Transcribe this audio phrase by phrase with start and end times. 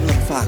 [0.00, 0.46] กำลังฟัง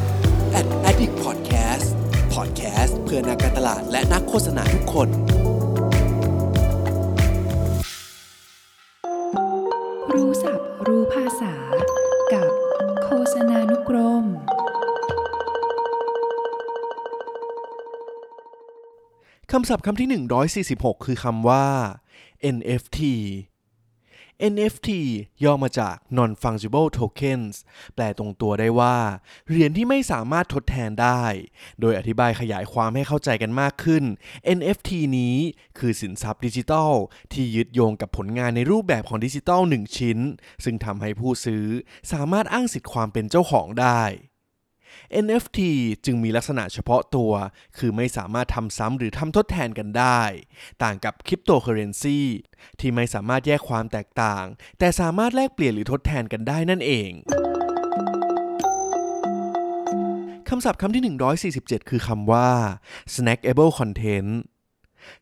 [0.60, 1.88] Ad Addict Podcast
[2.34, 5.08] Podcast เพื่อนักการตลาดและนักโฆษณาทุกคน
[10.14, 11.54] รู้ศัพท์รู้ภาษา
[12.32, 12.50] กับ
[13.04, 14.24] โฆษณานุกรม
[19.52, 20.08] คำศัพท์คำที่
[20.66, 21.66] 146 คือคำว่า
[22.54, 23.00] NFT
[24.52, 24.88] NFT
[25.44, 27.54] ย่อมาจาก Non Fungible Tokens
[27.94, 28.96] แปลตรงตัวได้ว่า
[29.48, 31.22] เหรียญที่ไม่สามารถทดแทนได้
[31.80, 34.04] โดยอธิบายขยายความให้เข้าใจกันมากขึ้น
[34.58, 35.36] NFT นี้
[35.78, 36.92] คือสินทรัพย์ดิจิทัล
[37.32, 40.18] ที่ยึดโยงกับผลงานในรูปแบบของดิจิทัล1ชิ้น
[40.64, 41.64] ซึ่งทำให้ผู้ซื้อ
[42.12, 44.02] สามารถอ้างสิทธิ์ความเป็นเจ้าของได้
[45.24, 45.58] NFT
[46.04, 47.32] จึงมีลักษณะเฉพาะตัว
[47.78, 50.22] คือไม่สามารถทำซ้ำหรือทำทดแทนกันได้
[50.82, 52.20] ต่างกับคริปโตเคอเรนซี
[52.80, 54.44] ที่ไม่สามารถแยกความแตกต่าง
[54.78, 57.10] แต่สามารถแลกเปลี่ยนหรือทดแทนกันได้นั่นเอง
[60.48, 61.02] คำศัพท์คำที่
[61.46, 62.50] 147 คือคำว่า
[63.14, 64.32] snackable content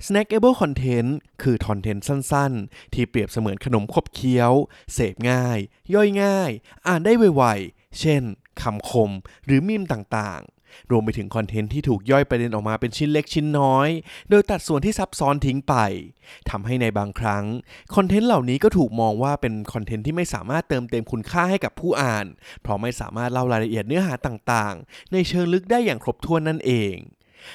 [0.06, 1.10] snackable content
[1.42, 4.52] คือคอนเทนต์สั้นๆ ที่เปรียบเสมือนขนมขบเคี้ยว
[4.92, 5.58] เสพง่าย
[5.94, 6.50] ย่อยง่าย
[6.86, 8.22] อ่านได้ไวๆ เช่น
[8.62, 9.10] คำคม
[9.44, 13.88] หรือมีมต่างๆ รวมไปถึงคอนเทนต์ที่ถูกย่อยประเด็นออกมาเป็นชิ้นเล็กชิ้นน้อย
[14.30, 15.74] โดยตัดส่วนที่ซับซ้อนทิ้งไป
[16.50, 17.44] ทำให้ในบางครั้ง
[17.94, 22.26] คอนเทนต์เหล่านี้ก็ถูกมองว่าเป็นคอนเทนต์ที่ไม่สามารถเติมเต็มคุณค่าให้กับผู้อ่าน
[22.62, 26.94] เพราะไม่สามารถเล่ารายละเอียดเนื้อหาต่างๆ ในเชิงลึกได้อย่างครบถ้วนนั่นเอง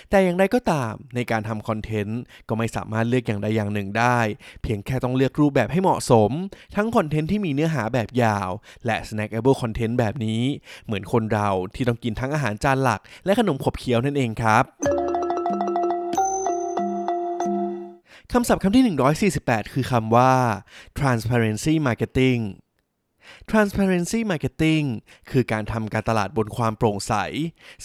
[0.10, 4.20] แต่อย่างไรก็ตามในการทำคอนเทนต์ก็ไม่สามารถเลือกอย่างใดอย่างหนึ่งได้
[4.64, 6.32] เพียงแค่ต้องเลือกรูปแบบให้เหมาะสม
[6.76, 8.50] ทั้งคอนเทนต์ที่มีเนื้อหาแบบยาว
[8.86, 10.42] และ snackable content แบบนี้
[10.86, 14.66] เหมือนคนเราที่ต้องกินทั้งอาหารจานหลัก และขนมขบเคี้ยวนั่นเองครับ
[18.32, 18.84] คำศัพท์คำที่
[19.34, 20.34] 148 คือคำว่า
[21.00, 22.42] transparency marketing
[23.52, 24.86] transparency marketing
[25.32, 27.14] คือการทำการตลาดบนความโปร่งใส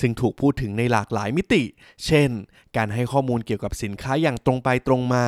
[0.00, 1.62] ซึ่งถูกพูดถึงในหลากหลายมิติ
[2.06, 2.30] เช่น
[2.77, 5.27] การให้ข้อมูลเกี่ยวกับสินค้าอย่างตรงไปตรงมา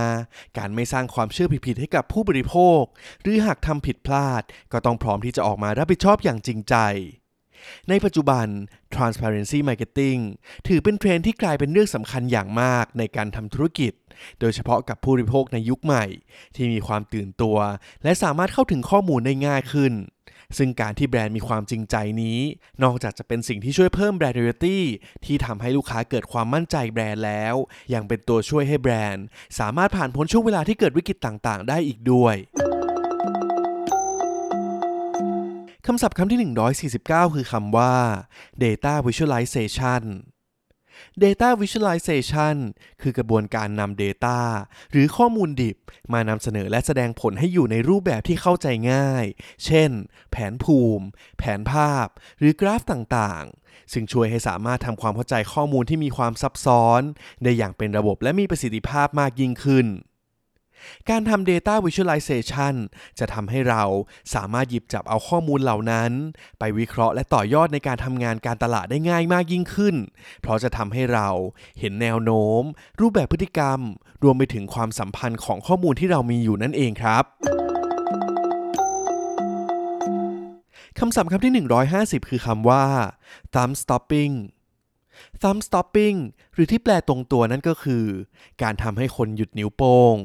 [0.59, 2.83] การไม่สร้างความเชื่อผิดๆให้กับผู้บริโภค
[3.23, 4.43] หรือหากทำผิดพลาด
[4.73, 6.77] ก็ต้องพร้อมที่จะออกมารับผิดชอบอย่างจริงใจ
[7.89, 8.47] ในปัจจุบัน
[8.95, 10.21] transparency marketing
[10.67, 13.93] ถือเป็นเทรนที่กลายเป็นเรื่องสำคัญอย่างมากในการทำธุรกิจ
[14.41, 16.05] โดยเฉพาะกับผู้บริโภคในยุคใหม่
[16.55, 17.59] ที่มีความตื่นตัว
[18.05, 19.95] และสามารถเข้าถึงข้อมูลได้ง่ายขึ้น
[20.59, 22.39] ซึ่งการที่แบรนด์มีความจริงใจนี้
[22.83, 24.79] นอกจากจะเป็นสิ่งที่ช่วยเพิ่มแบรนด์ loyalty
[25.25, 27.55] ที่ทำให้ลูกค้าเกิดความมั่นใจแบรนด์แล้ว
[27.95, 29.25] ยังเป็นตัวช่วยให้แบรนด์
[29.59, 32.37] สามารถผ่านพ้นช่วงเวลาที่เกิดวิกฤตต่างๆ ได้อีกด้วย
[35.93, 36.55] คำศัพท์คำที่
[36.93, 37.95] 149 คือคำว่า
[38.65, 40.03] data visualization
[41.23, 42.57] Data Visualization
[43.03, 44.39] คือกระบวนการนำ Data
[44.91, 45.77] หรือข้อมูลดิบ
[46.13, 49.25] มานำเสนอและแสดงผลให้อยู่ในรูปแบบที่เข้าใจง่าย
[49.65, 49.91] เช่น
[50.31, 51.05] แผนภูมิ
[51.39, 52.07] แผนภาพ
[52.39, 57.01] หรือกราฟต่างๆ ซึ่งช่วยให้สามารถทำความเข้าใจข้อมูลที่มีความซับซ้อน
[57.43, 59.87] ได้อย่างเป็นระบบและมีประสิทธิภาพมากยิ่งขึ้น
[61.11, 62.75] การทำ Data Visualization
[63.19, 63.83] จะทำให้เรา
[64.35, 66.11] สามารถหยิบจับเอาข้อมูลเหล่านั้น
[66.59, 69.97] ไปวิเคราะห์และต่อยอดในการทำงานการตลาดได้ง่ายมากยิ่งขึ้น
[70.41, 71.29] เพราะจะทำให้เรา
[71.79, 72.63] เห็นแนวโน้ม
[73.01, 73.81] รูปแบบพฤติกรรม
[74.23, 77.25] รวมไปถึงความสัมพันธ์ของข้อมูลที่เรามีอยู่นั่นเองครับ
[80.99, 81.53] คำศัพท์คำที่
[81.91, 82.85] 150 คือคำว่า
[83.55, 84.35] thumb stopping
[85.43, 86.17] thumb stopping
[86.55, 88.05] หรือที่แปลตรงตัวนั่นก็คือ
[88.63, 90.17] การทำให้คนหยุดนิ้วโป้ง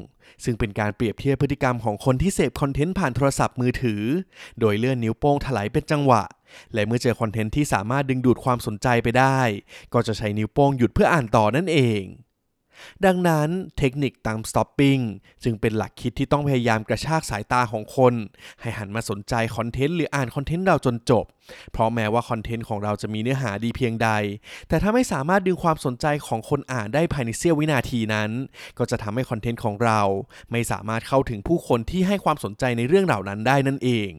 [0.44, 4.02] ซึ่งเป็นการเปรียบเทียบพฤติกรรมของคนที่เสพคอนเทนต์ผ่านโทรศัพท์มือถือ
[4.60, 6.22] โดยเลื่อนนิ้วโป้งสไลด์เป็นจังหวะ
[6.74, 9.40] และเมื่อเจอคอนเทนต์ที่สามารถดึงดูดความสนใจไปได้
[9.92, 12.02] ก็จะใช้นิ้วโป้งหยุดเพื่ออ่านต่อนั่นเอง
[13.06, 13.48] ดังนั้น
[13.78, 15.02] เทคนิคตาม stopping
[15.44, 18.14] จึงเป็นหลักคิดที่ต้องพยายามกระชากสายตาของคน
[18.60, 21.24] ให้หันมาสนใจคอนเทนต์หรืออ่านคอนเทนต์เราจนจบ
[21.72, 24.10] เพราะแม้ว่าคอนเทนต์ของเราจะมีเนื้อหาดีเพียงใด
[24.68, 28.30] แต่ถ้าไม่สามารถดึงความสนใจของคนอ่านได้ภายในเสี้ยววินาทีนั้น
[28.78, 30.00] ก็จะทำให้คอนเทนต์ของเรา
[30.52, 34.10] ไม่สามารถเข้าถึงผู้คนที่ให้ความสนใจในเรื่องเหล่านั้นได้นั่นเอง